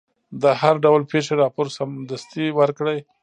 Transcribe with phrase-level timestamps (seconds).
[0.41, 2.99] د هر ډول پېښې راپور سمدستي ورکړئ.